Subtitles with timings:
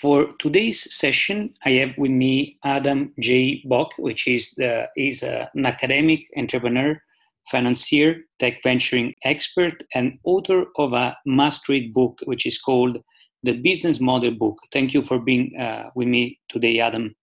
[0.00, 3.62] For today's session, I have with me Adam J.
[3.64, 7.02] Bock, which is, the, is a, an academic, entrepreneur,
[7.50, 12.98] financier, tech venturing expert, and author of a must-read book, which is called
[13.42, 14.58] The Business Model Book.
[14.72, 17.16] Thank you for being uh, with me today, Adam.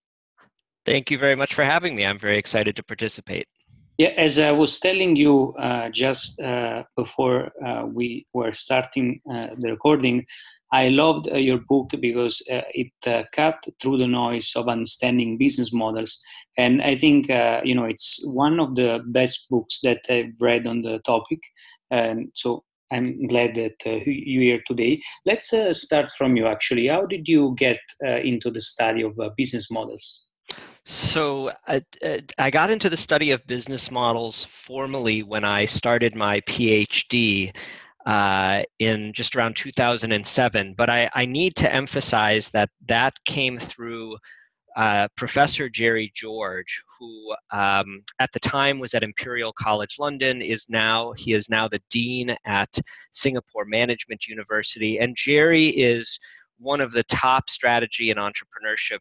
[0.86, 2.05] Thank you very much for having me.
[2.05, 3.48] I'm very excited to participate.
[3.98, 9.55] Yeah, as I was telling you uh, just uh, before uh, we were starting uh,
[9.60, 10.26] the recording,
[10.76, 15.38] I loved uh, your book because uh, it uh, cut through the noise of understanding
[15.38, 16.22] business models,
[16.58, 20.68] and I think uh, you know it's one of the best books that I've read
[20.68, 21.40] on the topic.
[21.91, 25.02] And so I'm glad that uh, you're here today.
[25.26, 26.46] Let's start from you.
[26.46, 30.23] Actually, how did you get into the study of business models?
[30.84, 31.84] So I,
[32.38, 37.54] I got into the study of business models formally when I started my PhD
[38.05, 40.76] uh, in just around 2007.
[40.77, 44.18] But I, I, need to emphasize that that came through
[44.76, 50.66] uh, Professor Gerry George, who um, at the time was at Imperial College London, is
[50.70, 52.77] now he is now the dean at
[53.12, 56.20] Singapore Management University, and Jerry is
[56.60, 58.99] one of the top strategy and entrepreneurship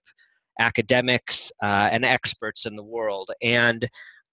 [0.60, 3.30] academics uh, and experts in the world.
[3.42, 3.84] And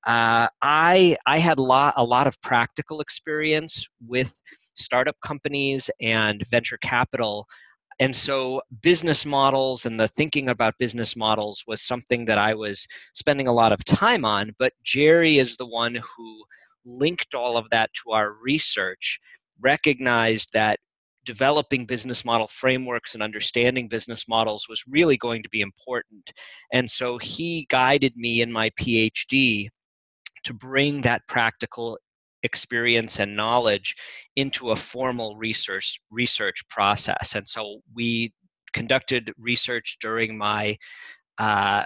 [0.08, 4.32] uh, I I had lot a lot of practical experience with
[4.76, 7.48] startup companies and venture capital.
[8.00, 12.88] And so, business models and the thinking about business models was something that I was
[13.14, 14.56] spending a lot of time on.
[14.58, 16.44] But Gerry is the one who
[16.86, 19.20] linked all of that to our research,
[19.60, 20.80] recognized that
[21.26, 26.32] developing business model frameworks and understanding business models was really going to be important.
[26.74, 29.68] And so he guided me in my PhD
[30.44, 32.00] to bring that practical
[32.44, 33.96] experience and knowledge
[34.36, 37.36] into a formal research research process.
[37.36, 38.34] And so we
[38.74, 40.78] conducted research during my
[41.38, 41.84] uh,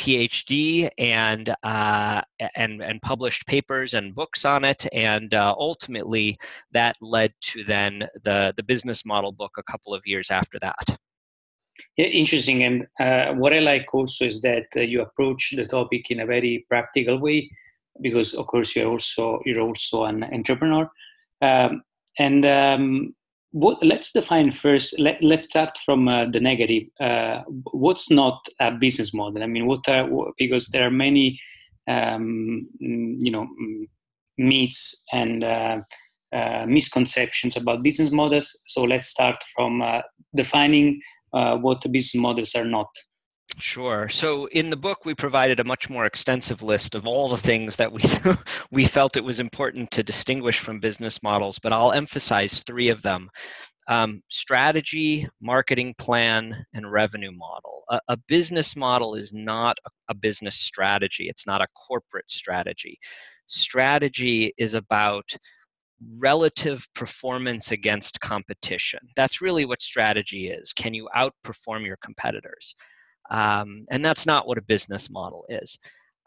[0.00, 2.22] PhD and uh,
[2.56, 6.38] and and published papers and books on it, and uh, ultimately
[6.72, 10.98] that led to then the the business model book a couple of years after that.
[11.96, 12.64] Yeah, interesting.
[12.64, 16.26] And uh, what I like also is that uh, you approach the topic in a
[16.26, 17.50] very practical way,
[18.00, 20.90] because of course you're also you're also an entrepreneur,
[21.40, 21.82] um,
[22.18, 23.14] and um,
[23.52, 24.98] what, let's define first.
[24.98, 26.84] Let, let's start from uh, the negative.
[26.98, 27.42] Uh,
[27.72, 29.42] what's not a business model?
[29.42, 30.08] I mean, what are
[30.38, 31.38] because there are many,
[31.86, 33.46] um, you know,
[34.38, 35.80] myths and uh,
[36.32, 38.58] uh, misconceptions about business models.
[38.66, 40.00] So let's start from uh,
[40.34, 41.00] defining
[41.34, 42.88] uh, what business models are not.
[43.58, 44.08] Sure.
[44.08, 47.76] So in the book, we provided a much more extensive list of all the things
[47.76, 48.02] that we
[48.70, 53.02] we felt it was important to distinguish from business models, but I'll emphasize three of
[53.02, 53.30] them:
[53.88, 57.84] um, strategy, marketing plan, and revenue model.
[57.90, 61.28] A, a business model is not a, a business strategy.
[61.28, 62.98] It's not a corporate strategy.
[63.46, 65.36] Strategy is about
[66.18, 69.00] relative performance against competition.
[69.14, 70.72] That's really what strategy is.
[70.72, 72.74] Can you outperform your competitors?
[73.30, 75.78] Um, and that's not what a business model is.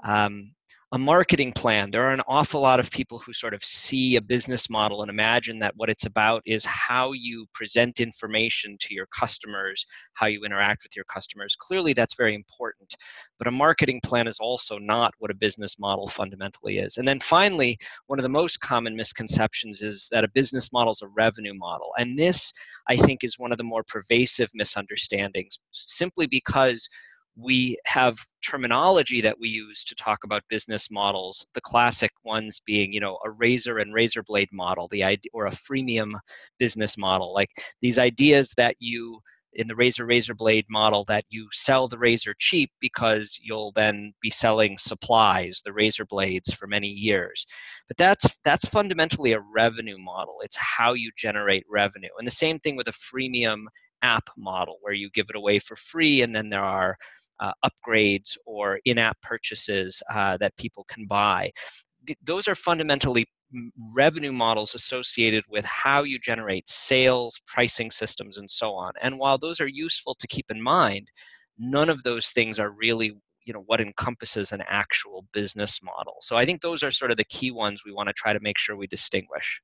[0.04, 0.52] Um,
[0.92, 1.90] a marketing plan.
[1.90, 5.10] There are an awful lot of people who sort of see a business model and
[5.10, 10.46] imagine that what it's about is how you present information to your customers, how you
[10.46, 11.56] interact with your customers.
[11.60, 12.94] Clearly, that's very important.
[13.40, 16.98] But a marketing plan is also not what a business model fundamentally is.
[16.98, 21.02] And then finally, one of the most common misconceptions is that a business model is
[21.02, 21.90] a revenue model.
[21.98, 22.54] And this,
[22.88, 26.88] I think, is one of the more pervasive misunderstandings simply because
[27.38, 32.94] we have terminology that we use to talk about business models the classic ones being
[32.94, 36.14] you know a razor and razor blade model the idea or a freemium
[36.60, 37.34] business model.
[37.34, 37.50] Like
[37.82, 39.20] these ideas that you
[39.54, 44.14] in the razor razor blade model that you sell the razor cheap because you'll then
[44.22, 47.46] be selling supplies the razor blades for many years.
[47.88, 50.38] But that's that's fundamentally a revenue model.
[50.42, 52.10] It's how you generate revenue.
[52.18, 53.66] And the same thing with a freemium
[54.02, 56.98] app model where you give it away for free and then there are
[57.40, 61.52] uh, upgrades or in-app purchases uh, that people can buy.
[62.24, 63.26] those are fundamentally
[63.94, 68.94] revenue models associated with how you generate sales, pricing systems, and so on.
[69.02, 71.10] And while those are useful to keep in mind,
[71.58, 73.14] none of those things are really
[73.46, 77.18] you know what encompasses an actual business model so i think those are sort of
[77.18, 79.62] the key ones we want to try to make sure we distinguish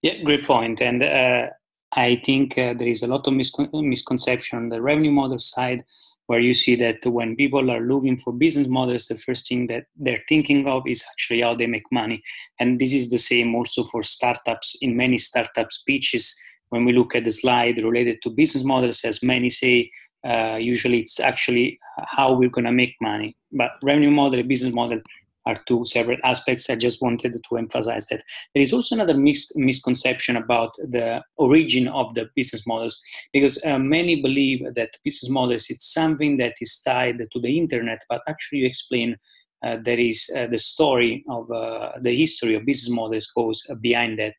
[0.00, 0.80] yeah great point.
[0.80, 1.46] and uh,
[1.92, 5.84] i think uh, there is a lot of misconception on the revenue model side
[6.26, 9.84] where you see that when people are looking for business models, the first thing that
[9.96, 12.22] they're thinking of is actually how they make money.
[12.60, 14.76] And this is the same also for startups.
[14.80, 16.34] In many startup speeches,
[16.70, 19.90] when we look at the slide related to business models, as many say,
[20.26, 23.36] uh, usually it's actually how we're going to make money.
[23.50, 25.00] But revenue model business model
[25.46, 26.70] are two separate aspects.
[26.70, 28.22] I just wanted to emphasize that.
[28.54, 33.00] There is also another mis- misconception about the origin of the business models,
[33.32, 38.02] because uh, many believe that business models it's something that is tied to the internet,
[38.08, 39.16] but actually you explain
[39.64, 44.18] uh, there is uh, the story of uh, the history of business models goes behind
[44.18, 44.34] that.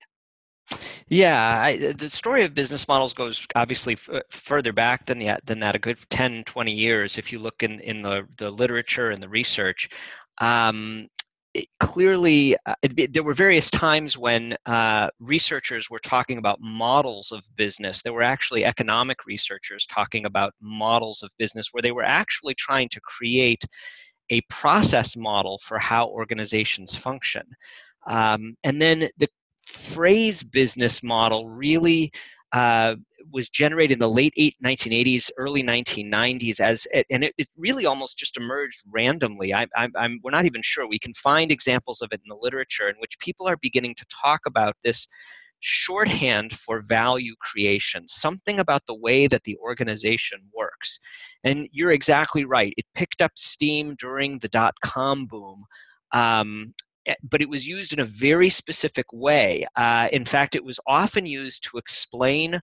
[1.07, 5.59] Yeah, I, the story of business models goes obviously f- further back than that, than
[5.59, 7.17] that, a good 10, 20 years.
[7.17, 9.89] If you look in, in the, the literature and the research,
[10.39, 11.07] um,
[11.79, 17.43] clearly uh, it, there were various times when uh, researchers were talking about models of
[17.55, 18.01] business.
[18.01, 22.89] There were actually economic researchers talking about models of business where they were actually trying
[22.89, 23.63] to create
[24.29, 27.43] a process model for how organizations function.
[28.07, 29.29] Um, and then the
[29.65, 32.11] phrase business model really
[32.51, 32.95] uh,
[33.31, 34.33] was generated in the late
[34.63, 39.53] 1980s, early 1990s, as and it, it really almost just emerged randomly.
[39.53, 40.87] I, I, I'm, we're not even sure.
[40.87, 44.05] We can find examples of it in the literature in which people are beginning to
[44.05, 45.07] talk about this
[45.59, 50.99] shorthand for value creation, something about the way that the organization works.
[51.43, 52.73] And you're exactly right.
[52.77, 55.65] It picked up steam during the dot com boom.
[56.11, 56.73] Um,
[57.05, 59.67] Eh, but it was used in a very specific way.
[59.75, 62.61] Uh, in fact, it was often used to explain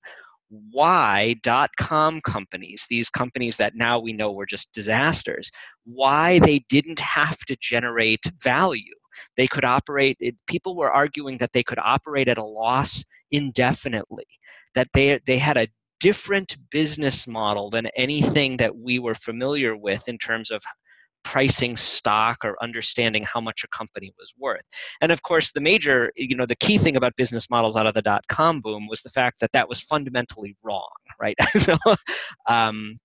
[0.51, 5.51] why dot com companies, these companies that now we know were just disasters,
[5.85, 8.95] why they didn't have to generate value.
[9.37, 14.27] They could operate, it, people were arguing that they could operate at a loss indefinitely,
[14.75, 15.69] that they, they had a
[16.01, 20.63] different business model than anything that we were familiar with in terms of
[21.23, 24.65] pricing stock or understanding how much a company was worth.
[25.01, 27.95] And of course, the major, you know, the key thing about business models out of
[27.95, 30.89] the dot com boom was the fact that that was fundamentally wrong,
[31.21, 31.37] right?
[31.61, 31.77] so,
[32.49, 32.99] um,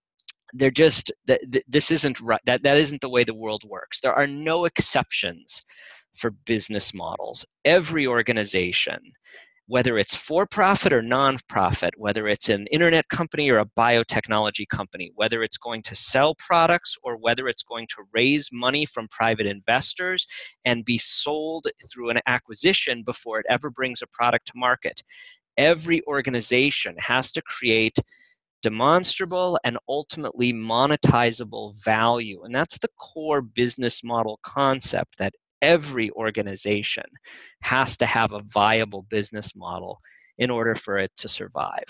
[0.54, 2.42] they're just that this isn't right.
[2.46, 4.00] That that isn't the way the world works.
[4.00, 5.64] There are no exceptions
[6.18, 7.46] for business models.
[7.66, 9.00] Every organization
[9.68, 15.12] whether it's for profit or non-profit, whether it's an internet company or a biotechnology company,
[15.16, 19.48] whether it's going to sell products or whether it's going to raise money from private
[19.48, 20.28] investors
[20.66, 25.02] and be sold through an acquisition before it ever brings a product to market.
[25.58, 27.98] Every organization has to create
[28.62, 32.44] demonstrable and ultimately monetizable value.
[32.44, 35.34] And that's the core business model concept that
[35.74, 37.10] every organization
[37.62, 40.00] has to have a viable business model
[40.38, 41.90] in order for it to survive.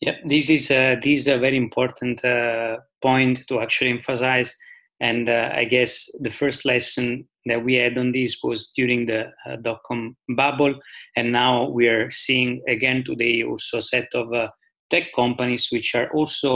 [0.00, 4.50] Yeah, this is uh, this is a very important uh, point to actually emphasize.
[5.00, 5.92] And uh, I guess
[6.26, 10.74] the first lesson that we had on this was during the uh, dot com bubble,
[11.16, 14.48] and now we are seeing again today also a set of uh,
[14.90, 16.52] tech companies which are also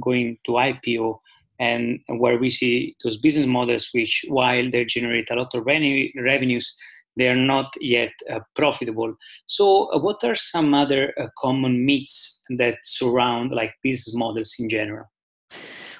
[0.00, 1.18] going to IPO
[1.62, 6.66] and where we see those business models which while they generate a lot of revenues
[7.16, 9.14] they are not yet uh, profitable.
[9.44, 14.68] So uh, what are some other uh, common myths that surround like business models in
[14.68, 15.06] general?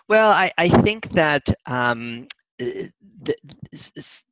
[0.08, 2.26] Well i, I think that um,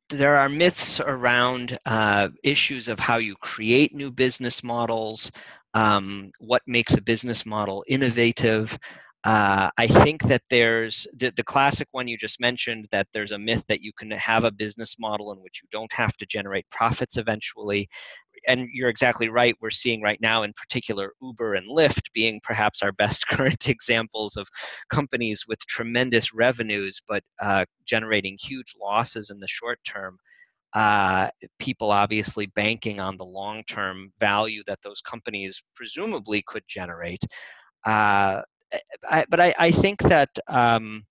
[0.09, 5.31] there are myths around uh, issues of how you create new business models
[5.73, 8.77] um, what makes a business model innovative
[9.23, 13.37] uh, I think that there's the, the classic one you just mentioned that there's a
[13.37, 16.67] myth that you can have a business model in which you don't have to generate
[16.71, 17.87] profits eventually.
[18.47, 19.55] And you're exactly right.
[19.61, 24.37] We're seeing right now, in particular, Uber and Lyft being perhaps our best current examples
[24.37, 24.47] of
[24.89, 30.17] companies with tremendous revenues but uh, generating huge losses in the short term.
[30.73, 31.27] Uh,
[31.59, 37.21] people obviously banking on the long term value that those companies presumably could generate.
[37.85, 38.41] Uh,
[39.09, 41.03] I, but I, I think that um,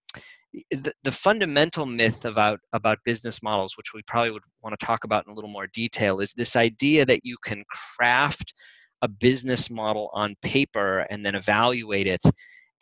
[0.71, 5.05] the, the fundamental myth about about business models, which we probably would want to talk
[5.05, 7.65] about in a little more detail, is this idea that you can
[7.97, 8.55] craft
[9.03, 12.23] a business model on paper and then evaluate it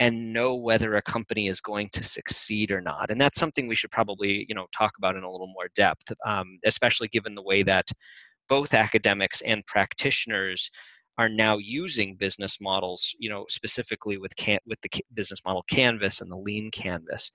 [0.01, 3.11] and know whether a company is going to succeed or not.
[3.11, 6.13] And that's something we should probably you know talk about in a little more depth,
[6.27, 7.87] um, especially given the way that
[8.49, 10.71] both academics and practitioners
[11.19, 16.21] are now using business models, you know, specifically with can with the business model canvas
[16.21, 17.31] and the lean canvas.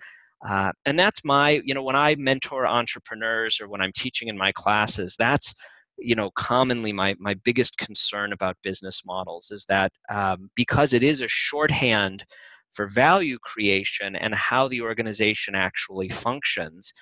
[0.47, 4.37] Uh, and that's my, you know, when I mentor entrepreneurs or when I'm teaching in
[4.37, 5.53] my classes, that's,
[5.97, 11.03] you know, commonly my my biggest concern about business models is that um, because it
[11.03, 12.25] is a shorthand
[12.71, 16.93] for value creation and how the organization actually functions,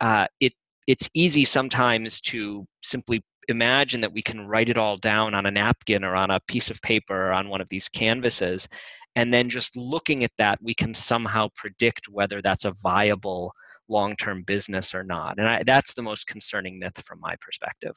[0.00, 0.52] uh, it
[0.86, 5.50] it's easy sometimes to simply imagine that we can write it all down on a
[5.50, 8.68] napkin or on a piece of paper or on one of these canvases
[9.16, 13.52] and then just looking at that we can somehow predict whether that's a viable
[13.88, 15.38] long-term business or not.
[15.38, 17.96] And I, that's the most concerning myth from my perspective.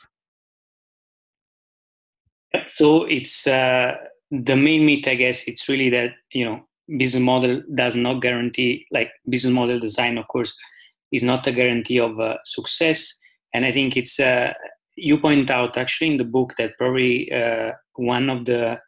[2.76, 3.94] So it's uh,
[4.32, 6.60] the main myth i guess it's really that you know
[6.98, 10.56] business model does not guarantee like business model design of course
[11.12, 13.20] is not a guarantee of uh, success.
[13.54, 14.54] And i think it's uh,
[14.96, 18.80] you point out actually in the book that probably uh, one of the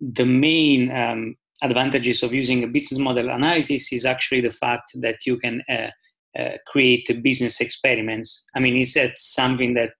[0.00, 5.16] the main um, advantages of using a business model analysis is actually the fact that
[5.26, 5.90] you can uh,
[6.38, 8.44] uh, create business experiments.
[8.54, 9.92] I mean, is that something that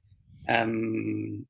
[0.49, 1.47] um,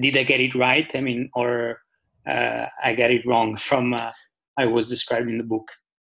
[0.00, 0.90] did I get it right?
[0.94, 1.80] I mean, or
[2.28, 4.12] uh, I got it wrong from uh,
[4.56, 5.68] I was described in the book.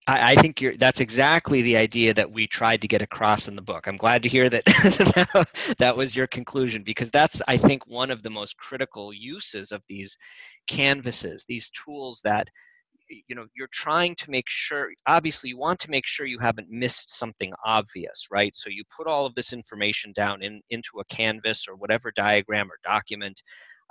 [0.07, 3.61] I, I think that's exactly the idea that we tried to get across in the
[3.61, 3.87] book.
[3.87, 4.63] I'm glad to hear that
[5.79, 9.81] that was your conclusion because that's, I think, one of the most critical uses of
[9.89, 10.17] these
[10.67, 12.47] canvases, these tools that
[13.07, 16.69] you know you're trying to make sure obviously you want to make sure you haven't
[16.71, 21.05] missed something obvious right so you put all of this information down in into a
[21.05, 23.41] canvas or whatever diagram or document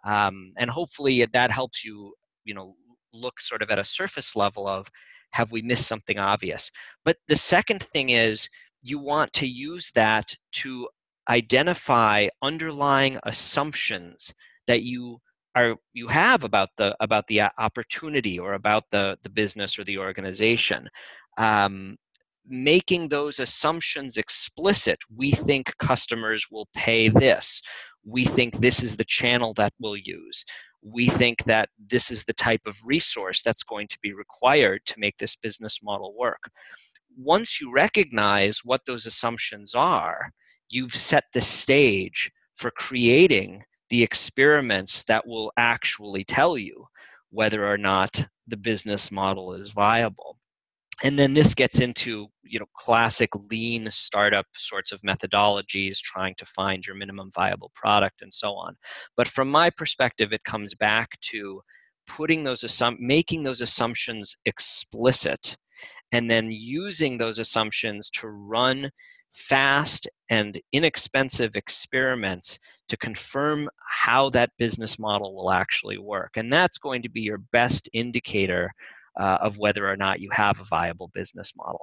[0.05, 2.13] um, and hopefully that helps you
[2.45, 2.75] you know
[3.13, 4.89] look sort of at a surface level of
[5.35, 6.71] have we missed something obvious?
[7.05, 8.49] But the second thing is
[8.83, 10.89] you want to use that to
[11.29, 14.33] identify underlying assumptions
[14.69, 15.19] that you
[15.57, 19.99] are you have about the about the opportunity or about the the business or the
[19.99, 20.89] organization.
[21.37, 21.97] Um,
[22.47, 24.99] making those assumptions explicit.
[25.17, 27.63] We think customers will pay this.
[28.05, 30.45] We think this is the channel that we'll use
[30.85, 34.95] we think that this is the type of resource that's going to be required to
[34.99, 36.51] make this business model work.
[37.17, 40.31] Once you recognize what those assumptions are,
[40.69, 46.87] you've set the stage for creating the experiments that will actually tell you
[47.31, 50.37] whether or not the business model is viable
[51.03, 56.47] and then this gets into you know classic lean startup sorts of methodologies trying to
[56.47, 58.77] find your minimum viable product and so on.
[59.17, 61.61] But from my perspective it comes back to
[62.07, 65.57] putting those assum- making those assumptions explicit
[66.13, 68.91] and then using those assumptions to run
[69.33, 72.59] fast and inexpensive experiments
[72.89, 76.33] to confirm how that business model will actually work.
[76.37, 78.71] And that's going to be your best indicator
[79.19, 81.81] uh, of whether or not you have a viable business model.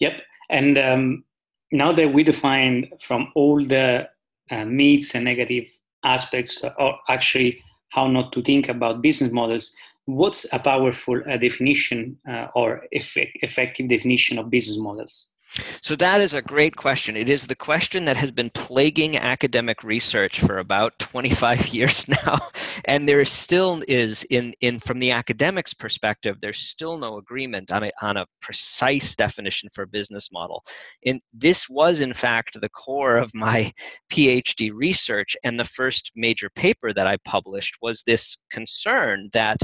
[0.00, 0.12] Yep.
[0.50, 1.24] And um,
[1.72, 4.08] now that we define from all the
[4.50, 5.64] uh, myths and negative
[6.04, 9.74] aspects, or actually how not to think about business models,
[10.06, 15.28] what's a powerful uh, definition uh, or effect- effective definition of business models?
[15.82, 17.16] So that is a great question.
[17.16, 22.48] It is the question that has been plaguing academic research for about 25 years now.
[22.86, 27.84] And there still is in, in from the academics perspective, there's still no agreement on
[27.84, 30.64] a, on a precise definition for a business model.
[31.06, 33.72] And this was in fact the core of my
[34.12, 39.58] PhD research and the first major paper that I published was this concern that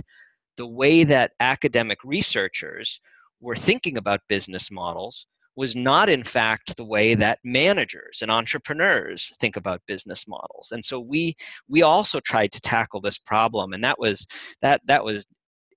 [0.57, 3.01] the way that academic researchers
[3.41, 5.27] were thinking about business models
[5.57, 10.69] was not in fact the way that managers and entrepreneurs think about business models.
[10.71, 11.37] And so we
[11.69, 14.27] we also tried to tackle this problem and that was
[14.63, 15.27] that that was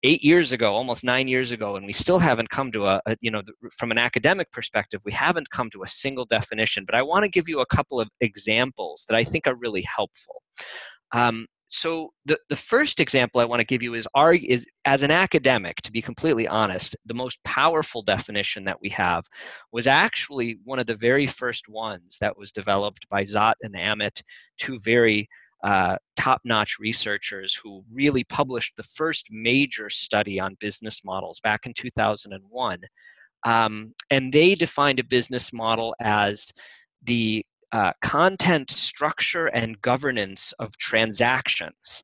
[0.04, 3.16] eight years ago almost nine years ago and we still haven't come to a, a
[3.22, 7.02] you know from an academic perspective we haven't come to a single definition but i
[7.02, 10.44] want to give you a couple of examples that i think are really helpful.
[11.14, 14.08] Um, so the, the first example I want to give you is,
[14.44, 19.26] is as an academic, to be completely honest, the most powerful definition that we have
[19.72, 24.22] was actually one of the very first ones that was developed by Zott and Amit,
[24.60, 25.28] two very
[25.64, 31.74] uh, top-notch researchers who really published the first major study on business models back in
[31.74, 32.82] 2001.
[33.48, 36.52] Um, and they defined a business model as
[37.02, 42.04] the uh, content structure and governance of transactions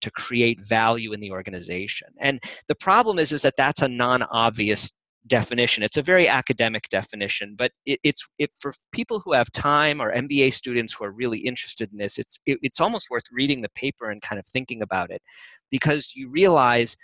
[0.00, 2.06] to create value in the organization.
[2.20, 4.92] And the problem is, is that that's a non-obvious
[5.26, 5.82] definition.
[5.82, 10.14] It's a very academic definition, but it, it's it, for people who have time or
[10.14, 12.16] MBA students who are really interested in this.
[12.16, 15.20] It's it, it's almost worth reading the paper and kind of thinking about it,
[15.68, 16.96] because you realize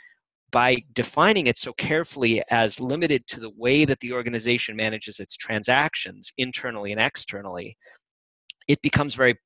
[0.53, 5.37] by defining it so carefully as limited to the way that the organization manages its
[5.37, 7.77] transactions internally and externally,
[8.69, 9.37] it becomes very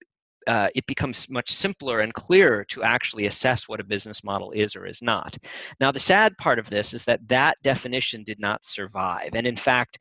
[0.46, 4.74] uh, it becomes much simpler and clearer to actually assess what a business model is
[4.74, 5.36] or is not.
[5.78, 9.30] Now, the sad part of this is that that definition did not survive.
[9.34, 9.98] And in fact,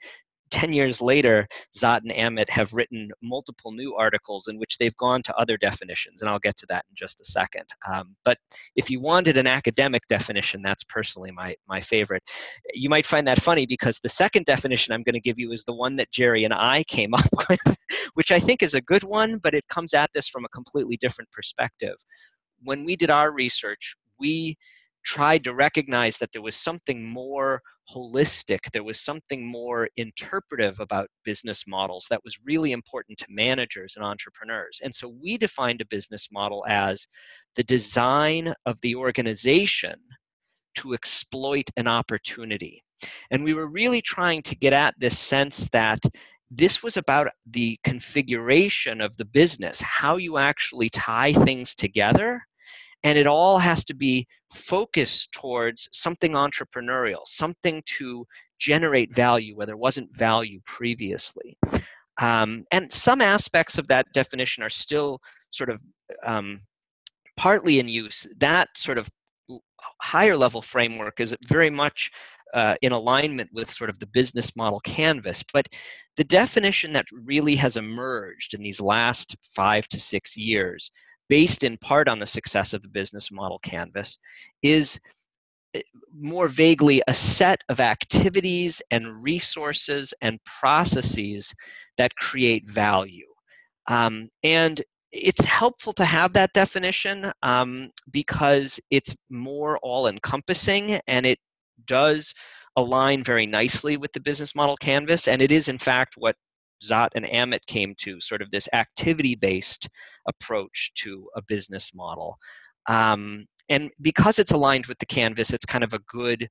[0.51, 5.23] 10 years later, Zott and Amit have written multiple new articles in which they've gone
[5.23, 7.65] to other definitions, and I'll get to that in just a second.
[7.91, 8.37] Um, but
[8.75, 12.23] if you wanted an academic definition, that's personally my, my favorite.
[12.73, 15.63] You might find that funny because the second definition I'm going to give you is
[15.63, 17.77] the one that Gerry and I came up with,
[18.13, 20.97] which I think is a good one, but it comes at this from a completely
[20.97, 21.95] different perspective.
[22.63, 24.57] When we did our research, we
[25.05, 27.61] tried to recognize that there was something more
[27.93, 33.93] holistic, there was something more interpretive about business models that was really important to managers
[33.95, 34.79] and entrepreneurs.
[34.83, 37.07] And so we defined a business model as
[37.55, 39.95] the design of the organization
[40.75, 42.83] to exploit an opportunity.
[43.31, 45.99] And we were really trying to get at this sense that
[46.49, 52.41] this was about the configuration of the business, how you actually tie things together
[53.03, 58.25] and it all has to be focused towards something entrepreneurial, something to
[58.59, 61.57] generate value where there wasn't value previously.
[62.19, 65.19] Um, and some aspects of that definition are still
[65.51, 65.79] sort of
[66.25, 66.61] um,
[67.35, 68.25] partly in use.
[68.37, 69.07] That sort of
[70.01, 72.11] higher level framework is very much
[72.53, 75.43] uh, in alignment with sort of the business model canvas.
[75.53, 75.67] But
[76.15, 80.91] the definition that really has emerged in these last five to six years
[81.29, 84.17] based in part on the success of the business model canvas,
[84.61, 84.99] is
[85.73, 85.81] eh,
[86.13, 91.53] more vaguely a set of activities and resources and processes
[91.97, 93.27] that create value.
[93.87, 94.81] Um, and
[95.11, 101.39] it's helpful to have that definition um, because it's more all encompassing and it
[101.85, 102.33] does
[102.75, 105.27] align very nicely with the business model canvas.
[105.27, 106.35] And it is, in fact, what
[106.83, 109.89] Zott and Amit came to, sort of this activity based
[110.27, 112.37] approach to a business model.
[112.87, 116.49] Um, and because it's aligned with the canvas, it's kind of a good.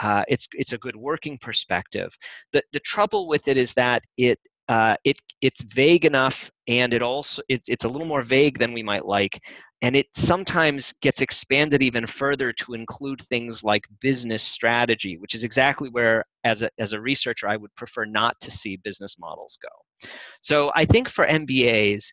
[0.00, 2.16] Uh, it's it's a good working perspective.
[2.52, 7.02] The the trouble with it is that it uh, it it's vague enough, and it
[7.02, 9.42] also it's it's a little more vague than we might like,
[9.80, 15.42] and it sometimes gets expanded even further to include things like business strategy, which is
[15.44, 19.58] exactly where, as a as a researcher, I would prefer not to see business models
[19.62, 20.08] go.
[20.42, 22.06] So I think for MBAs.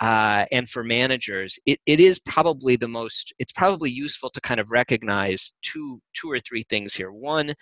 [0.00, 4.58] Uh, and for managers, it, it is probably the most, it's probably useful to kind
[4.58, 7.12] of recognize two, two or three things here.
[7.12, 7.54] One,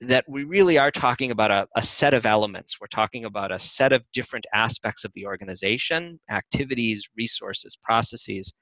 [0.00, 2.76] that we really are talking about a, a, set of elements.
[2.80, 8.52] We're talking about a set of different aspects of the organization, activities, resources, processes.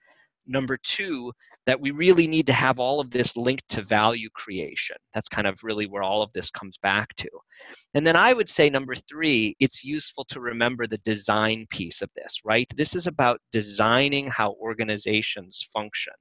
[0.46, 1.32] Number two,
[1.66, 4.96] that we really need to have all of this linked to value creation.
[5.12, 7.28] That's kind of really where all of this comes back to.
[7.94, 12.10] And then I would say, number three, it's useful to remember the design piece of
[12.14, 12.70] this, right?
[12.76, 16.12] This is about designing how organizations function.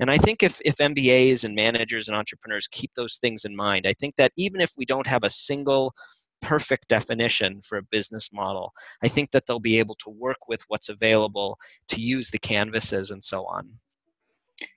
[0.00, 3.86] And I think if, if MBAs and managers and entrepreneurs keep those things in mind,
[3.86, 5.94] I think that even if we don't have a single
[6.40, 8.72] perfect definition for a business model,
[9.02, 13.10] I think that they'll be able to work with what's available to use the canvases
[13.10, 13.68] and so on.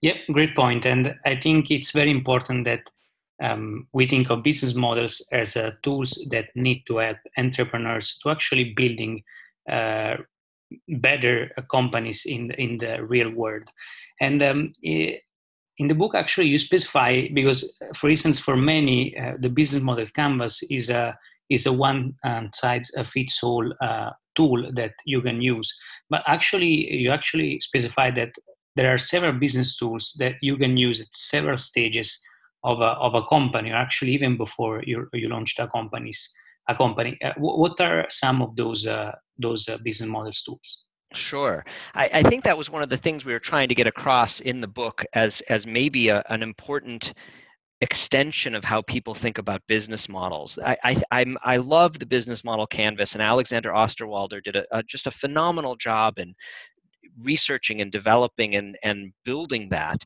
[0.01, 0.85] Yep, great point.
[0.85, 2.89] And I think it's very important that
[3.41, 8.29] um, we think of business models as uh, tools that need to help entrepreneurs to
[8.29, 9.23] actually building
[9.69, 10.15] uh,
[10.87, 13.69] better companies in in the real world.
[14.21, 14.71] And um,
[15.77, 20.05] in the book, actually, you specify because, for instance, for many, uh, the business model
[20.05, 21.17] canvas is a
[21.49, 22.13] is a one
[22.53, 25.71] size fits all uh, tool that you can use.
[26.09, 28.31] But actually, you actually specify that
[28.75, 32.21] there are several business tools that you can use at several stages
[32.63, 36.33] of a, of a company, or actually even before you, you launched a company's
[36.69, 37.17] a company.
[37.23, 40.83] Uh, what are some of those uh, those uh, business models tools?
[41.13, 43.85] Sure, I, I, think that was one of the things we were trying to get
[43.85, 47.13] across in the book as as maybe a, an important
[47.83, 50.57] extension of how people think about business models.
[50.65, 54.81] I, I, I'm, I love the business model canvas, and Alexander Osterwalder did a, a,
[54.83, 56.33] just a phenomenal job in
[57.21, 59.97] researching and developing and, and building that.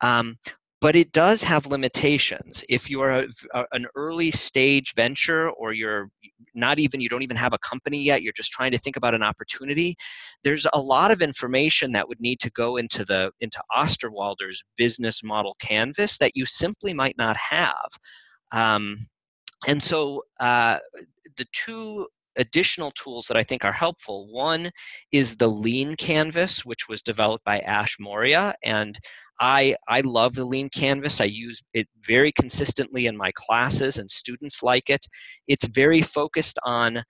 [0.00, 0.38] Um,
[0.84, 2.62] but it does have limitations.
[2.68, 6.10] If you're a, a, an early stage venture or you're
[6.54, 9.14] not even, you don't even have a company yet, you're just trying to think about
[9.14, 9.96] an opportunity,
[10.42, 15.24] there's a lot of information that would need to go into the into Osterwalder's business
[15.24, 17.88] model canvas that you simply might not have.
[18.52, 19.06] Um,
[19.66, 20.80] and so uh,
[21.38, 24.30] the two additional tools that I think are helpful.
[24.30, 24.70] One
[25.12, 28.98] is the Lean Canvas, which was developed by Ash Maurya, and
[29.40, 31.20] I, I love the lean canvas.
[31.20, 35.06] I use it very consistently in my classes, and students like it.
[35.48, 37.04] It's very focused on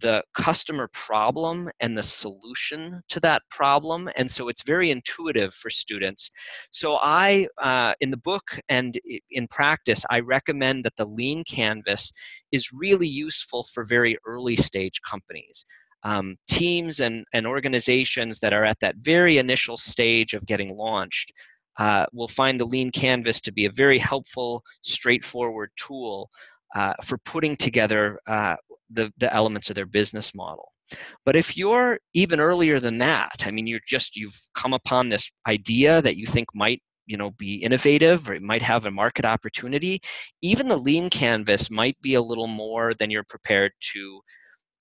[0.00, 4.08] the customer problem and the solution to that problem.
[4.16, 6.30] And so it's very intuitive for students.
[6.70, 8.98] So I, uh, in the book and
[9.30, 12.12] in practice, I recommend that the lean canvas
[12.52, 15.64] is really useful for very early stage companies.
[16.02, 21.32] Um, teams and, and organizations that are at that very initial stage of getting launched
[21.78, 26.30] uh, will find the lean canvas to be a very helpful, straightforward tool
[26.74, 28.56] uh, for putting together uh,
[28.90, 30.72] the, the elements of their business model.
[31.24, 35.28] But if you're even earlier than that, I mean, you're just, you've come upon this
[35.46, 39.24] idea that you think might you know be innovative or it might have a market
[39.24, 40.00] opportunity
[40.42, 44.20] even the lean canvas might be a little more than you're prepared to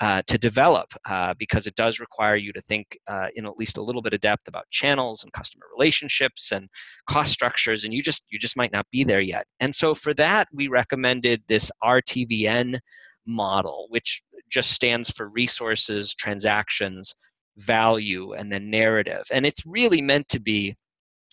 [0.02, 3.78] uh, to develop uh, because it does require you to think uh, in at least
[3.78, 6.68] a little bit of depth about channels and customer relationships and
[7.08, 10.14] cost structures and you just you just might not be there yet and so for
[10.14, 12.78] that we recommended this rtvn
[13.26, 17.16] model which just stands for resources transactions
[17.58, 20.76] value and then narrative and it's really meant to be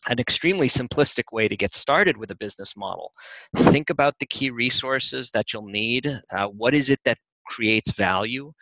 [0.09, 3.13] an extremely simplistic way to get started with a business model.
[3.55, 6.21] Think about the key resources that you'll need.
[6.33, 8.53] Uh, what is it that creates value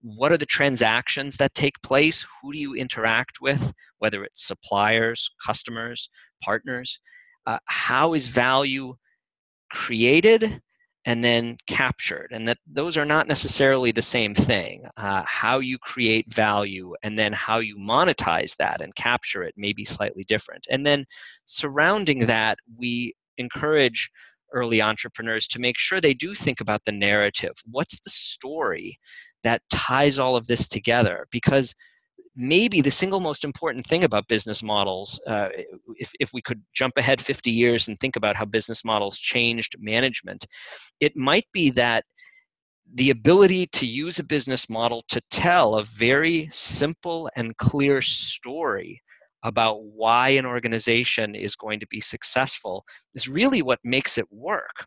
[0.00, 2.24] what are the transactions that take place?
[2.40, 3.72] Who do you interact with?
[3.98, 6.08] Whether it's suppliers customers
[6.40, 7.00] partners
[7.48, 8.94] uh, how is value
[9.70, 10.60] created
[11.06, 12.28] and then captured?
[12.30, 14.84] And that those are not necessarily the same thing.
[14.98, 19.72] Uh, how you create value and then how you monetize that and capture it may
[19.72, 20.66] be slightly different.
[20.68, 21.06] And then
[21.46, 24.10] surrounding that we encourage
[24.52, 27.52] early entrepreneurs to make sure they do think about the narrative.
[27.64, 28.98] What's the story
[29.44, 31.26] that ties all of this together?
[31.30, 31.74] Because
[32.34, 35.48] maybe the single most important thing about business models, uh,
[35.96, 39.74] if, if we could jump ahead 50 years and think about how business models changed
[39.80, 40.46] management,
[41.00, 42.04] it might be that
[42.94, 49.02] the ability to use a business model to tell a very simple and clear story
[49.42, 54.86] about why an organization is going to be successful is really what makes it work.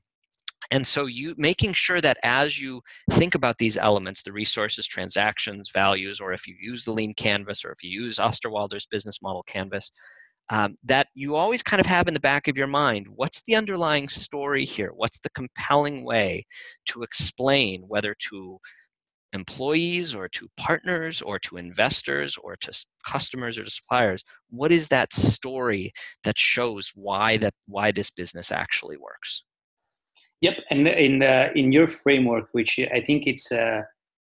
[0.70, 5.72] And so you making sure that as you think about these elements the resources transactions
[5.74, 9.44] values or if you use the lean canvas or if you use osterwalder's business model
[9.44, 9.92] canvas
[10.50, 13.56] um, that you always kind of have in the back of your mind what's the
[13.56, 14.92] underlying story here?
[14.94, 16.46] What's the compelling way
[16.88, 18.60] to explain whether to
[19.34, 22.72] employees or to partners or to investors or to
[23.06, 28.52] customers or to suppliers what is that story that shows why that why this business
[28.52, 29.44] actually works?
[30.41, 33.82] Yep and in uh, in your framework which i think it's uh,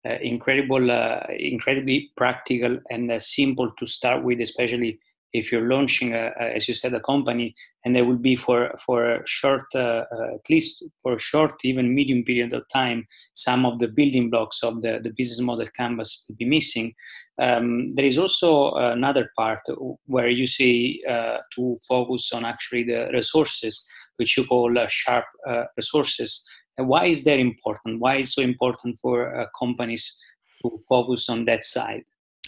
[0.09, 4.99] uh, incredible uh, incredibly practical and uh, simple to start with especially
[5.33, 8.75] if you're launching, a, a, as you said, a company, and there will be for
[8.85, 13.07] for a short, uh, uh, at least for a short, even medium period of time,
[13.35, 16.95] some of the building blocks of the, the business model canvas will be missing.
[17.41, 19.61] Um, there is also another part
[20.07, 23.87] where you say uh, to focus on actually the resources,
[24.17, 26.45] which you call uh, sharp uh, resources.
[26.77, 28.01] And why is that important?
[28.01, 30.19] Why is so important for uh, companies
[30.63, 32.03] to focus on that side?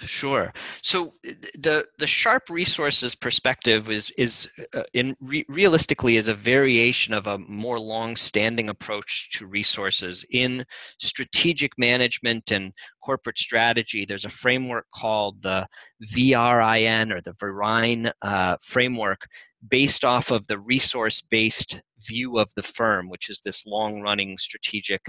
[0.07, 0.53] Sure.
[0.83, 1.15] So
[1.59, 7.27] the the sharp resources perspective is is uh, in re- realistically is a variation of
[7.27, 10.65] a more long-standing approach to resources in
[10.99, 12.73] strategic management and
[13.05, 14.07] corporate strategy.
[14.07, 15.67] There's a framework called the
[16.15, 19.27] VRIN or the VRINE uh, framework
[19.69, 25.03] based off of the resource-based view of the firm, which is this long-running strategic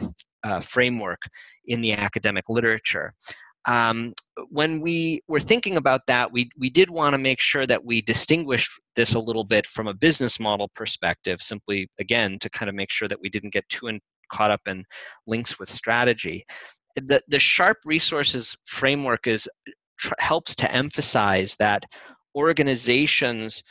[0.43, 1.21] uh, framework
[1.65, 3.13] in the academic literature
[3.65, 4.13] um,
[4.49, 8.01] when we were thinking about that, we, we did want to make sure that we
[8.01, 12.75] distinguished this a little bit from a business model perspective, simply, again, to kind of
[12.75, 13.99] make sure that we didn't get too in,
[14.31, 14.83] caught up in
[15.27, 16.43] links with strategy.
[16.95, 19.47] The, the sharp resources framework is
[19.97, 21.83] tr- helps to emphasize that
[22.35, 23.63] organizations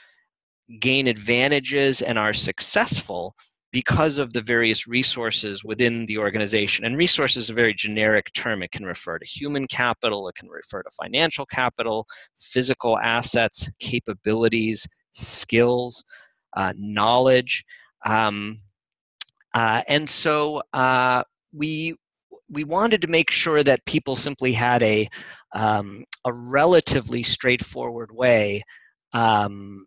[0.79, 3.35] gain advantages and are successful
[3.73, 6.85] because of the various resources within the organization.
[6.85, 8.63] And resources is a very generic term.
[8.63, 12.07] It can refer to human capital, it can refer to financial capital,
[12.37, 16.05] physical assets, capabilities, skills,
[16.57, 17.65] uh, knowledge.
[18.05, 18.61] Um,
[19.55, 21.97] uh, and so uh, we
[22.53, 25.09] we wanted to make sure that people simply had a
[25.53, 28.65] um, a relatively straightforward way
[29.13, 29.87] um,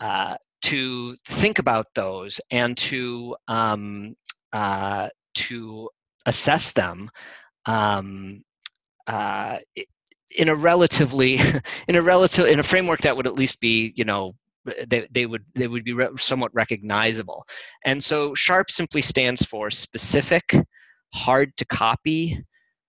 [0.00, 4.16] uh, to think about those and to um,
[4.52, 5.90] uh, to
[6.26, 7.10] assess them
[7.66, 8.42] um,
[9.06, 9.58] uh,
[10.30, 11.38] in a relatively
[11.88, 14.34] in a relative in a framework that would at least be you know
[14.86, 17.44] they, they would they would be re- somewhat recognizable.
[17.84, 20.54] And so sharp simply stands for specific
[21.12, 22.42] hard to copy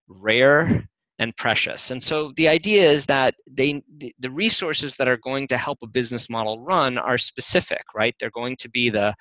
[0.08, 0.88] rare
[1.20, 1.92] and precious.
[1.92, 3.82] And so the idea is that they
[4.20, 8.16] the resources that are going to help a business model run are specific, right?
[8.20, 9.16] They're going to be the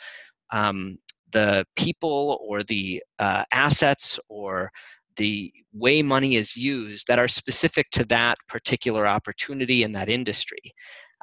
[0.52, 0.98] um,
[1.32, 4.70] the people or the uh, assets or
[5.16, 10.74] the way money is used that are specific to that particular opportunity in that industry.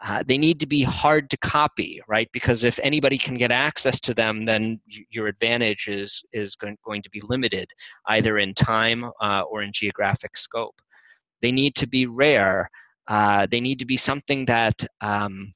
[0.04, 2.28] Uh, they need to be hard to copy, right?
[2.34, 6.78] Because if anybody can get access to them, then y- your advantage is is going,
[6.84, 7.68] going to be limited,
[8.08, 10.76] either in time uh, or in geographic scope.
[11.42, 12.70] They need to be rare.
[13.08, 15.54] Uh, they need to be something that um,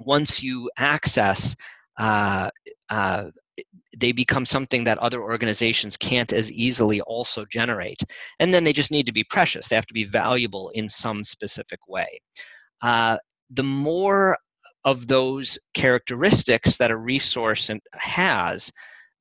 [0.00, 1.54] once you access,
[1.98, 2.48] uh,
[2.88, 3.24] uh,
[3.96, 8.02] they become something that other organizations can't as easily also generate.
[8.40, 9.68] And then they just need to be precious.
[9.68, 12.20] They have to be valuable in some specific way.
[12.82, 13.18] Uh,
[13.50, 14.36] the more
[14.84, 18.70] of those characteristics that a resource has,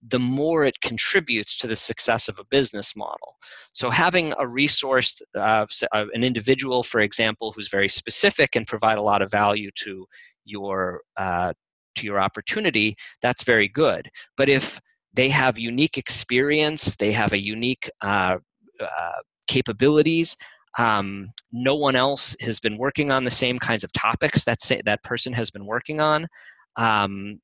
[0.05, 3.37] the more it contributes to the success of a business model.
[3.71, 8.97] So, having a resource, uh, uh, an individual, for example, who's very specific and provide
[8.97, 10.05] a lot of value to
[10.45, 11.53] your uh,
[11.95, 14.09] to your opportunity, that's very good.
[14.35, 14.81] But if
[15.13, 18.37] they have unique experience, they have a unique uh,
[18.81, 19.11] uh,
[19.47, 20.35] capabilities,
[20.77, 24.81] um, no one else has been working on the same kinds of topics that say,
[24.85, 26.27] that person has been working on.
[26.75, 27.39] Um,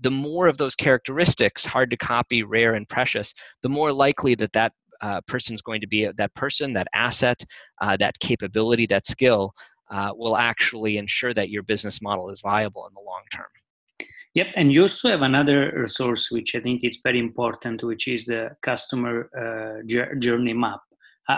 [0.00, 4.52] the more of those characteristics, hard to copy, rare, and precious, the more likely that
[4.52, 7.42] that uh, is going to be that person, that asset,
[7.80, 9.52] uh, that capability, that skill
[9.90, 13.46] uh, will actually ensure that your business model is viable in the long term.
[14.34, 18.24] Yep, and you also have another resource which I think is very important, which is
[18.24, 20.80] the customer uh, journey map.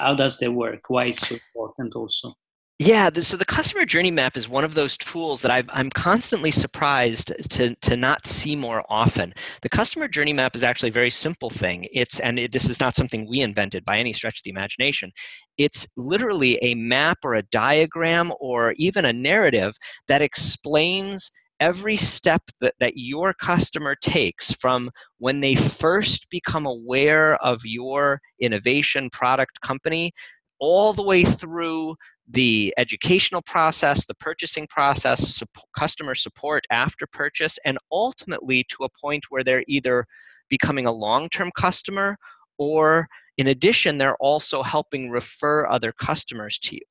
[0.00, 0.80] How does that work?
[0.88, 2.34] Why is so important also?
[2.80, 5.90] Yeah, the, so the customer journey map is one of those tools that i am
[5.90, 9.32] constantly surprised to, to not see more often.
[9.62, 11.86] The customer journey map is actually a very simple thing.
[11.92, 15.12] It's and it, this is not something we invented by any stretch of the imagination.
[15.56, 19.76] It's literally a map or a diagram or even a narrative
[20.08, 27.36] that explains every step that, that your customer takes from when they first become aware
[27.36, 30.12] of your innovation product company
[30.58, 31.94] all the way through
[32.28, 35.42] the educational process, the purchasing process,
[35.76, 40.06] customer support after purchase, and ultimately to a point where they're either
[40.48, 42.16] becoming a long term customer
[42.56, 46.82] or in addition, they're also helping refer other customers to you.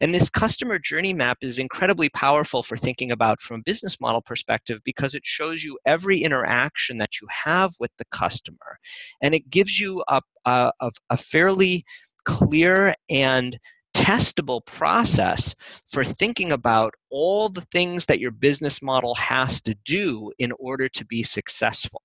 [0.00, 4.22] And this customer journey map is incredibly powerful for thinking about from a business model
[4.22, 8.78] perspective because it shows you every interaction that you have with the customer.
[9.22, 10.72] And it gives you a, a,
[11.10, 11.84] a fairly
[12.24, 13.58] clear and
[13.94, 15.54] testable process
[15.90, 20.88] for thinking about all the things that your business model has to do in order
[20.88, 22.02] to be successful.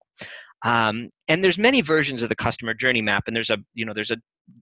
[0.63, 3.93] Um, and there's many versions of the customer journey map, and there's a you know
[3.93, 4.17] there's a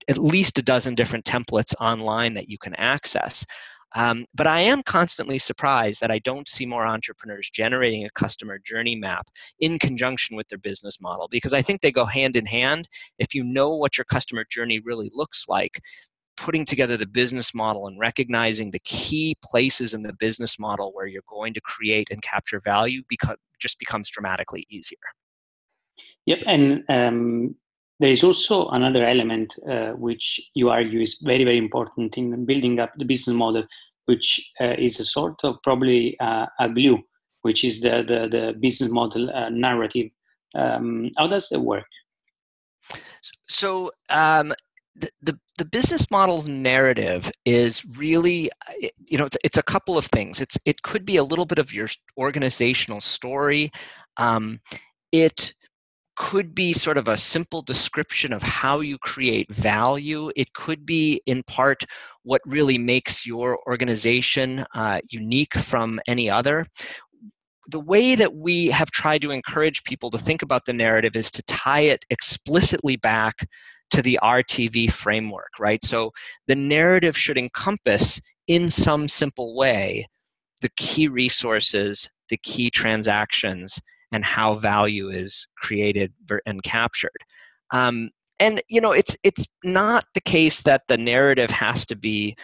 [0.07, 3.45] at least a dozen different templates online that you can access.
[3.93, 8.57] Um, but I am constantly surprised that I don't see more entrepreneurs generating a customer
[8.57, 9.27] journey map
[9.59, 12.87] in conjunction with their business model because I think they go hand in hand.
[13.19, 15.81] If you know what your customer journey really looks like,
[16.37, 21.07] putting together the business model and recognizing the key places in the business model where
[21.07, 24.97] you're going to create and capture value because just becomes dramatically easier.
[26.25, 27.55] Yep, and um,
[27.99, 32.79] there is also another element uh, which you argue is very, very important in building
[32.79, 33.63] up the business model,
[34.05, 36.99] which uh, is a sort of probably uh, a glue,
[37.43, 40.07] which is the, the, the business model uh, narrative.
[40.55, 41.85] Um, how does that work?
[43.47, 44.53] So, um,
[44.95, 48.49] the, the, the business model's narrative is really
[49.07, 51.59] you know it's, it's a couple of things it's it could be a little bit
[51.59, 53.71] of your organizational story
[54.17, 54.59] um,
[55.13, 55.53] it
[56.21, 60.29] could be sort of a simple description of how you create value.
[60.35, 61.83] It could be, in part,
[62.21, 66.67] what really makes your organization uh, unique from any other.
[67.69, 71.31] The way that we have tried to encourage people to think about the narrative is
[71.31, 73.35] to tie it explicitly back
[73.89, 75.83] to the RTV framework, right?
[75.83, 76.11] So
[76.45, 80.07] the narrative should encompass, in some simple way,
[80.61, 83.81] the key resources, the key transactions,
[84.11, 86.13] and how value is created
[86.45, 87.11] and captured.
[87.71, 92.35] Um, and you know, it's it's not the case that the narrative has to be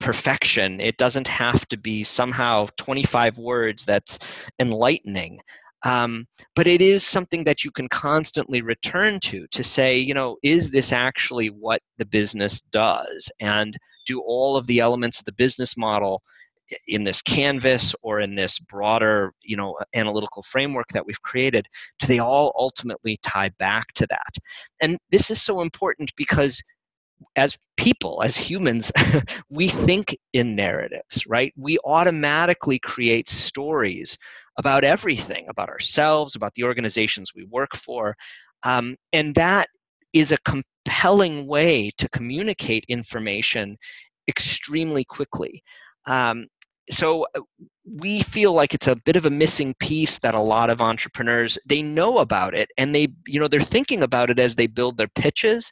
[0.00, 0.80] perfection.
[0.80, 4.18] It doesn't have to be somehow 25 words that's
[4.58, 5.40] enlightening.
[5.84, 10.36] Um, but it is something that you can constantly return to to say, you know,
[10.42, 13.30] is this actually what the business does?
[13.40, 16.22] And do all of the elements of the business model
[16.88, 21.66] in this canvas or in this broader you know analytical framework that we've created
[21.98, 24.34] do they all ultimately tie back to that
[24.80, 26.62] and this is so important because
[27.36, 28.92] as people, as humans,
[29.50, 31.52] we think in narratives, right?
[31.56, 34.18] We automatically create stories
[34.58, 38.16] about everything, about ourselves, about the organizations we work for.
[38.62, 39.68] Um, and that
[40.12, 43.76] is a compelling way to communicate information
[44.28, 45.62] extremely quickly.
[46.06, 46.46] Um,
[46.90, 47.40] so uh,
[47.86, 51.58] we feel like it's a bit of a missing piece that a lot of entrepreneurs
[51.66, 54.96] they know about it and they you know they're thinking about it as they build
[54.96, 55.70] their pitches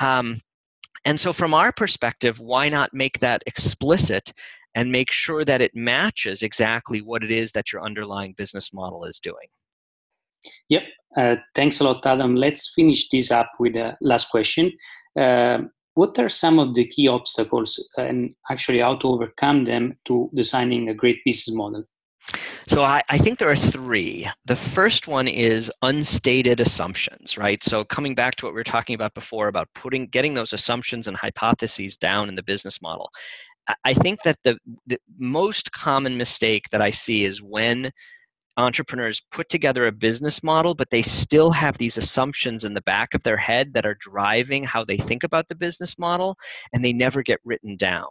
[0.00, 0.40] um,
[1.04, 4.32] and so from our perspective why not make that explicit
[4.76, 9.04] and make sure that it matches exactly what it is that your underlying business model
[9.04, 9.48] is doing?
[10.68, 10.82] Yep.
[11.16, 12.36] Uh, thanks a lot adam.
[12.36, 14.70] Let's finish this up with the last question.
[15.18, 15.60] Uh,
[15.96, 20.30] what are some of the key obstacles uh, and actually how to overcome them to
[20.34, 21.84] designing a great business model?
[22.68, 24.28] So I, I, think there are three.
[24.44, 27.62] The first one is unstated assumptions, right?
[27.64, 31.06] So coming back to what we were talking about before about putting getting those assumptions
[31.06, 33.10] and hypotheses down in the business model.
[33.84, 37.90] I think that the, the most common mistake that I see is when
[38.56, 43.14] entrepreneurs put together a business model, but they still have these assumptions in the back
[43.14, 46.36] of their head that are driving how they think about the business model,
[46.72, 48.08] and they never get written down.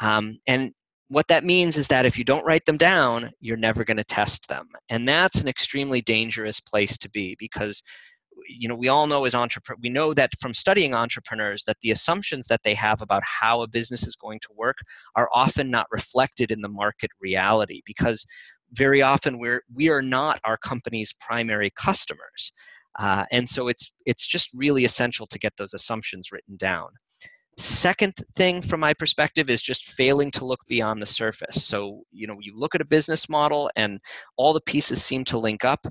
[0.00, 0.72] Um, and
[1.08, 4.04] what that means is that if you don't write them down, you're never going to
[4.04, 4.68] test them.
[4.90, 7.82] And that's an extremely dangerous place to be because
[8.48, 11.90] you know we all know as entrepreneurs we know that from studying entrepreneurs that the
[11.90, 14.76] assumptions that they have about how a business is going to work
[15.16, 18.24] are often not reflected in the market reality because
[18.72, 22.52] very often we're we are not our company's primary customers
[22.98, 26.88] uh, and so it's it's just really essential to get those assumptions written down
[27.58, 32.26] second thing from my perspective is just failing to look beyond the surface so you
[32.26, 33.98] know you look at a business model and
[34.36, 35.86] all the pieces seem to link up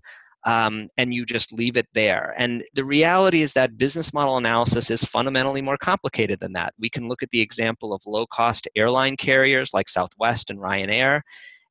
[0.48, 2.34] um, and you just leave it there.
[2.38, 6.74] And the reality is that business model analysis is fundamentally more complicated than that.
[6.80, 11.22] We can look at the example of low cost airline carriers like Southwest and Ryanair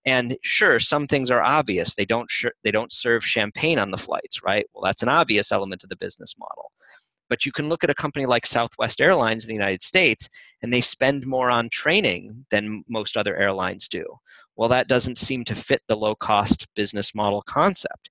[0.07, 1.95] and sure, some things are obvious.
[1.95, 4.65] They don't sh- they don't serve champagne on the flights, right?
[4.73, 6.71] Well, that's an obvious element of the business model.
[7.29, 10.29] But you can look at a company like Southwest Airlines in the United States,
[10.63, 14.07] and they spend more on training than most other airlines do.
[14.55, 18.11] Well, that doesn't seem to fit the low cost business model concept.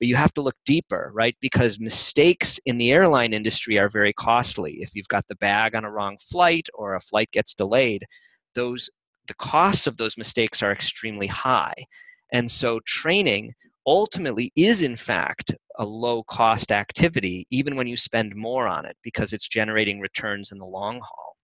[0.00, 1.36] But you have to look deeper, right?
[1.40, 4.78] Because mistakes in the airline industry are very costly.
[4.80, 8.04] If you've got the bag on a wrong flight or a flight gets delayed,
[8.54, 8.88] those
[9.26, 11.74] the costs of those mistakes are extremely high.
[12.32, 13.54] And so training
[13.86, 18.96] ultimately is in fact a low cost activity even when you spend more on it
[19.02, 21.36] because it's generating returns in the long haul.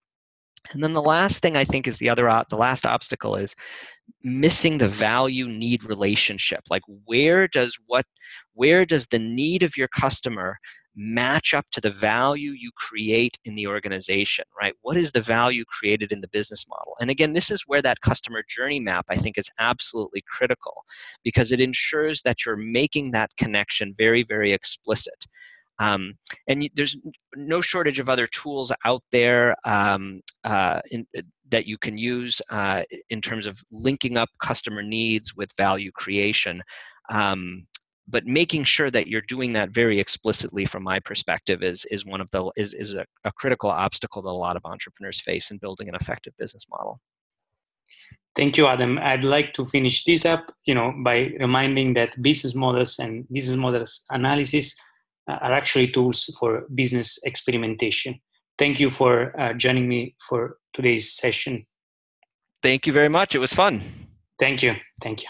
[0.72, 3.54] And then the last thing I think is the other the last obstacle is
[4.22, 6.60] missing the value need relationship.
[6.70, 8.06] Like where does what
[8.54, 10.58] where does the need of your customer
[10.96, 14.74] match up to the value you create in the organization, right?
[14.82, 16.96] What is the value created in the business model?
[17.00, 20.84] And again, this is where that customer journey map I think is absolutely critical
[21.24, 25.26] because it ensures that you're making that connection very, very explicit.
[25.80, 26.96] Um, and there's
[27.34, 32.40] no shortage of other tools out there um, uh, in, uh, that you can use
[32.50, 36.62] uh, in terms of linking up customer needs with value creation.
[37.10, 37.66] Um,
[38.10, 42.20] but making sure that you're doing that very explicitly from my perspective is is one
[42.20, 45.58] of the is, is a, a critical obstacle that a lot of entrepreneurs face in
[45.58, 47.00] building an effective business model
[48.36, 48.98] Thank you, Adam.
[48.98, 53.56] I'd like to finish this up, you know, by reminding that business models and business
[53.56, 54.76] models analysis
[55.28, 58.20] uh, are actually tools for business experimentation.
[58.58, 61.66] Thank you for uh, joining me for today's session.
[62.62, 63.34] Thank you very much.
[63.34, 63.82] It was fun.
[64.38, 64.74] Thank you.
[65.02, 65.28] Thank you.